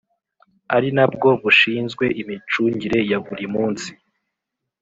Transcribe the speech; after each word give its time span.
Ari 0.75 0.89
nabwo 0.95 1.29
bushinzwe 1.43 2.05
imicungire 2.21 2.99
ya 3.09 3.17
buri 3.25 3.45
munsi 3.53 3.89